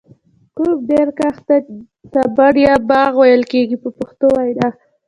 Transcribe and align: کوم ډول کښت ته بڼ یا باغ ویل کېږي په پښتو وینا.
کوم 0.55 0.71
ډول 0.87 1.09
کښت 1.19 1.43
ته 2.13 2.21
بڼ 2.35 2.53
یا 2.67 2.75
باغ 2.89 3.11
ویل 3.19 3.43
کېږي 3.53 3.77
په 3.83 3.89
پښتو 3.97 4.25
وینا. 4.37 4.69